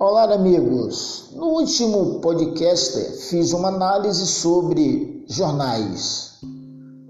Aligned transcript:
Olá, 0.00 0.32
amigos. 0.32 1.30
No 1.34 1.46
último 1.46 2.20
podcast 2.20 3.18
fiz 3.28 3.52
uma 3.52 3.66
análise 3.66 4.28
sobre 4.28 5.24
jornais, 5.26 6.34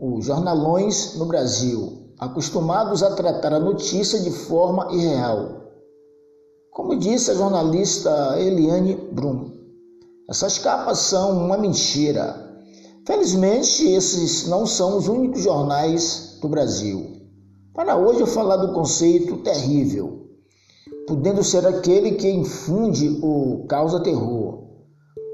os 0.00 0.24
jornalões 0.24 1.14
no 1.16 1.26
Brasil, 1.26 2.14
acostumados 2.18 3.02
a 3.02 3.14
tratar 3.14 3.52
a 3.52 3.60
notícia 3.60 4.18
de 4.20 4.30
forma 4.30 4.88
irreal. 4.90 5.70
Como 6.70 6.96
disse 6.96 7.30
a 7.30 7.34
jornalista 7.34 8.40
Eliane 8.40 8.96
Brum, 9.12 9.50
essas 10.26 10.56
capas 10.56 10.96
são 10.96 11.44
uma 11.44 11.58
mentira. 11.58 12.58
Felizmente, 13.06 13.86
esses 13.86 14.48
não 14.48 14.64
são 14.64 14.96
os 14.96 15.08
únicos 15.08 15.42
jornais 15.42 16.38
do 16.40 16.48
Brasil. 16.48 17.04
Para 17.74 17.98
hoje 17.98 18.20
eu 18.20 18.26
falar 18.26 18.56
do 18.56 18.72
conceito 18.72 19.36
terrível 19.42 20.27
podendo 21.06 21.42
ser 21.42 21.66
aquele 21.66 22.12
que 22.12 22.30
infunde 22.30 23.18
ou 23.22 23.66
causa 23.66 24.00
terror, 24.00 24.64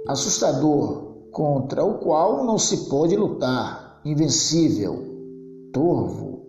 assustador, 0.07 1.29
contra 1.33 1.85
o 1.85 1.99
qual 1.99 2.45
não 2.45 2.57
se 2.59 2.89
pode 2.89 3.17
lutar, 3.17 4.01
invencível, 4.05 5.05
torvo, 5.73 6.47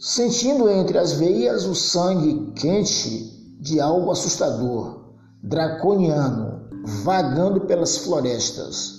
sentindo 0.00 0.70
entre 0.70 0.96
as 0.96 1.12
veias 1.12 1.66
o 1.66 1.74
sangue 1.74 2.52
quente 2.52 3.58
de 3.60 3.78
algo 3.78 4.10
assustador, 4.10 5.12
draconiano, 5.42 6.62
vagando 7.04 7.60
pelas 7.62 7.98
florestas, 7.98 8.94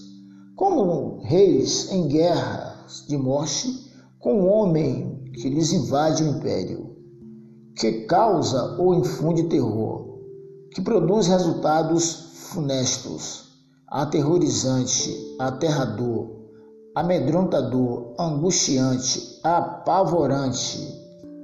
como 0.56 1.20
reis 1.24 1.92
em 1.92 2.08
guerras 2.08 3.06
de 3.08 3.18
morte 3.18 3.92
com 4.20 4.44
o 4.44 4.46
homem 4.46 5.32
que 5.34 5.50
lhes 5.50 5.74
invade 5.74 6.24
o 6.24 6.28
império 6.28 6.93
que 7.76 8.06
causa 8.06 8.76
ou 8.80 8.94
infunde 8.94 9.44
terror, 9.44 10.20
que 10.72 10.82
produz 10.82 11.28
resultados 11.28 12.50
funestos, 12.52 13.46
aterrorizante, 13.88 15.36
aterrador, 15.40 16.30
amedrontador, 16.96 18.14
angustiante, 18.20 19.40
apavorante, 19.44 20.80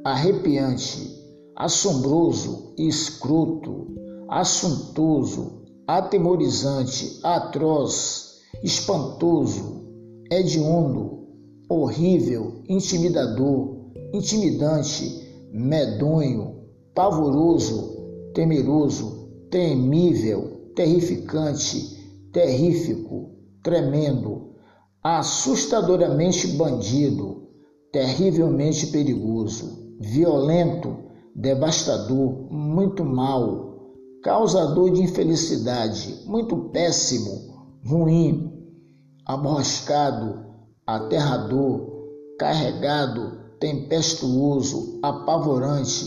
arrepiante, 0.06 1.20
assombroso, 1.56 2.74
escroto, 2.78 3.88
assuntoso, 4.30 5.64
atemorizante, 5.88 7.20
atroz, 7.24 8.40
espantoso, 8.64 9.84
hediondo, 10.32 11.28
horrível, 11.68 12.64
intimidador, 12.70 13.92
intimidante, 14.14 15.29
medonho, 15.52 16.64
pavoroso, 16.94 18.32
temeroso, 18.34 19.30
temível, 19.50 20.72
terrificante, 20.76 21.98
terrífico, 22.32 23.32
tremendo, 23.64 24.54
assustadoramente 25.04 26.48
bandido, 26.58 27.48
terrivelmente 27.92 28.88
perigoso, 28.88 29.96
violento, 30.00 30.96
devastador, 31.36 32.52
muito 32.52 33.04
mal, 33.04 33.70
causador 34.24 34.92
de 34.92 35.02
infelicidade, 35.04 36.24
muito 36.26 36.70
péssimo, 36.70 37.80
ruim, 37.86 38.52
aborrascado, 39.26 40.46
aterrador, 40.86 41.90
carregado, 42.38 43.40
tempestuoso, 43.60 45.00
apavorante, 45.02 46.06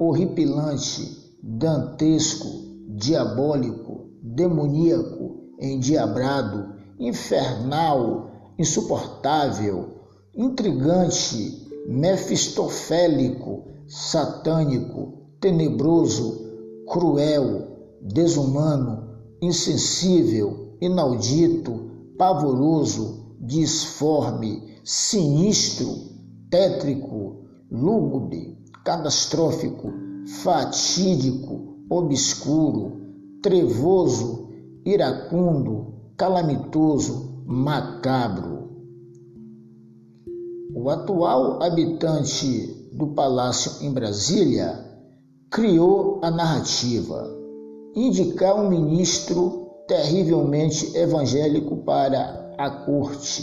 horripilante, 0.00 1.16
dantesco, 1.42 2.48
diabólico, 2.88 4.10
demoníaco, 4.22 5.36
endiabrado, 5.58 6.74
infernal, 6.98 8.30
insuportável, 8.58 9.88
intrigante, 10.34 11.66
mefistofélico, 11.86 13.64
satânico, 13.86 15.12
tenebroso, 15.40 16.84
cruel, 16.86 17.68
desumano, 18.02 19.08
insensível, 19.40 20.76
inaudito, 20.80 21.88
pavoroso, 22.18 23.36
disforme, 23.40 24.80
sinistro, 24.84 26.17
tétrico, 26.50 27.44
lúgubre, 27.70 28.56
catastrófico, 28.84 29.92
fatídico, 30.42 31.76
obscuro, 31.90 33.00
trevoso, 33.42 34.48
iracundo, 34.84 35.94
calamitoso, 36.16 37.44
macabro. 37.46 38.68
O 40.74 40.90
atual 40.90 41.62
habitante 41.62 42.90
do 42.92 43.08
palácio 43.08 43.86
em 43.86 43.92
Brasília 43.92 44.84
criou 45.50 46.20
a 46.22 46.30
narrativa, 46.30 47.28
indicar 47.94 48.54
um 48.54 48.68
ministro 48.68 49.68
terrivelmente 49.86 50.96
evangélico 50.96 51.78
para 51.78 52.54
a 52.58 52.70
corte, 52.70 53.42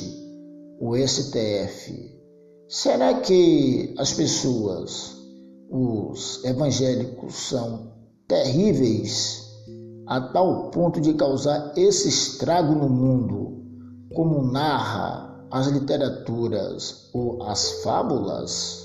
o 0.79 0.95
STF. 0.95 2.24
Será 2.67 3.13
que 3.21 3.93
as 3.95 4.13
pessoas, 4.13 5.15
os 5.69 6.43
evangélicos, 6.43 7.35
são 7.35 7.91
terríveis 8.27 9.45
a 10.07 10.19
tal 10.19 10.71
ponto 10.71 10.99
de 10.99 11.13
causar 11.13 11.73
esse 11.77 12.09
estrago 12.09 12.73
no 12.73 12.89
mundo, 12.89 13.63
como 14.15 14.51
narra 14.51 15.45
as 15.51 15.67
literaturas 15.67 17.07
ou 17.13 17.43
as 17.43 17.83
fábulas? 17.83 18.83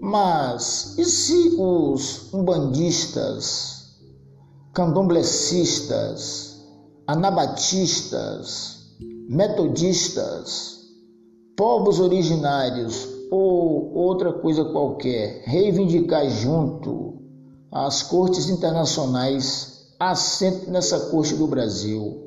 Mas 0.00 0.98
e 0.98 1.04
se 1.04 1.54
os 1.56 2.34
umbandistas, 2.34 3.94
candomblecistas, 4.72 6.56
anabatistas, 7.06 8.74
metodistas, 9.28 10.83
povos 11.56 12.00
originários 12.00 13.08
ou 13.30 13.92
outra 13.94 14.32
coisa 14.32 14.64
qualquer 14.64 15.42
reivindicar 15.44 16.28
junto 16.28 17.22
às 17.70 18.02
cortes 18.02 18.48
internacionais 18.48 19.74
assento 19.98 20.70
nessa 20.70 21.10
corte 21.10 21.34
do 21.34 21.46
Brasil, 21.46 22.22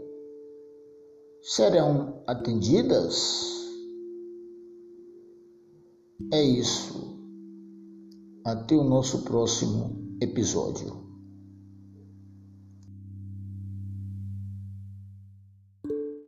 serão 1.42 2.24
atendidas? 2.26 3.46
É 6.32 6.42
isso. 6.42 7.18
Até 8.44 8.76
o 8.76 8.84
nosso 8.84 9.20
próximo 9.20 10.18
episódio. 10.22 11.07